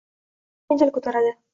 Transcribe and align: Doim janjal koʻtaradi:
Doim 0.73 0.81
janjal 0.83 0.95
koʻtaradi: 0.99 1.37